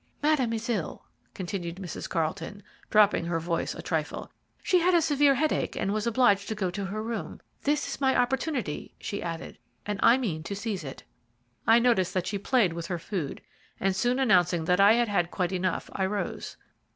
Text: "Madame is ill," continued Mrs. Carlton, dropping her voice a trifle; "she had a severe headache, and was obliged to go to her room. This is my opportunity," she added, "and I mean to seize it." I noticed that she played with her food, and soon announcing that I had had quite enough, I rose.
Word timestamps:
"Madame 0.23 0.51
is 0.51 0.67
ill," 0.67 1.05
continued 1.35 1.75
Mrs. 1.75 2.09
Carlton, 2.09 2.63
dropping 2.89 3.25
her 3.25 3.39
voice 3.39 3.75
a 3.75 3.83
trifle; 3.83 4.31
"she 4.63 4.79
had 4.79 4.95
a 4.95 4.99
severe 4.99 5.35
headache, 5.35 5.75
and 5.75 5.93
was 5.93 6.07
obliged 6.07 6.47
to 6.49 6.55
go 6.55 6.71
to 6.71 6.85
her 6.85 7.03
room. 7.03 7.39
This 7.65 7.87
is 7.87 8.01
my 8.01 8.15
opportunity," 8.15 8.95
she 8.99 9.21
added, 9.21 9.59
"and 9.85 9.99
I 10.01 10.17
mean 10.17 10.41
to 10.41 10.55
seize 10.55 10.83
it." 10.83 11.03
I 11.67 11.77
noticed 11.77 12.15
that 12.15 12.25
she 12.25 12.39
played 12.39 12.73
with 12.73 12.87
her 12.87 12.97
food, 12.97 13.43
and 13.79 13.95
soon 13.95 14.17
announcing 14.17 14.65
that 14.65 14.79
I 14.79 14.93
had 14.93 15.07
had 15.07 15.29
quite 15.29 15.51
enough, 15.51 15.87
I 15.93 16.07
rose. 16.07 16.57